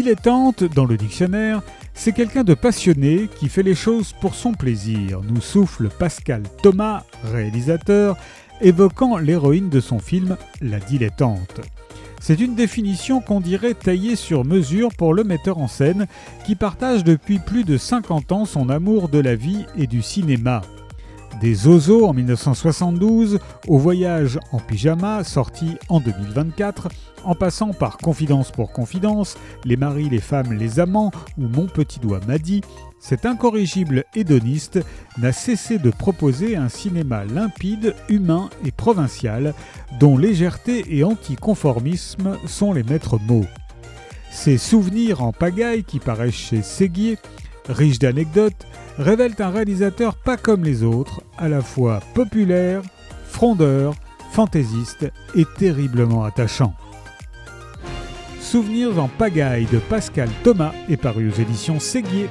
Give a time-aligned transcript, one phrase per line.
[0.00, 1.60] Dilettante, dans le dictionnaire,
[1.92, 7.02] c'est quelqu'un de passionné qui fait les choses pour son plaisir, nous souffle Pascal Thomas,
[7.30, 8.16] réalisateur,
[8.62, 11.60] évoquant l'héroïne de son film La Dilettante.
[12.18, 16.06] C'est une définition qu'on dirait taillée sur mesure pour le metteur en scène
[16.46, 20.62] qui partage depuis plus de 50 ans son amour de la vie et du cinéma.
[21.38, 26.88] Des Zozo en 1972, au voyage en pyjama sorti en 2024,
[27.24, 31.98] en passant par Confidence pour Confidence, Les maris, les femmes, les amants ou Mon petit
[32.00, 32.60] doigt m'a dit,
[32.98, 34.80] cet incorrigible hédoniste
[35.16, 39.54] n'a cessé de proposer un cinéma limpide, humain et provincial,
[39.98, 43.46] dont légèreté et anticonformisme sont les maîtres mots.
[44.30, 47.16] Ces souvenirs en pagaille qui paraissent chez Séguier,
[47.68, 48.66] riches d'anecdotes,
[48.98, 52.82] révèlent un réalisateur pas comme les autres, à la fois populaire,
[53.24, 53.94] frondeur,
[54.32, 56.74] fantaisiste et terriblement attachant.
[58.40, 62.28] Souvenirs en pagaille de Pascal Thomas est paru aux éditions Séguier.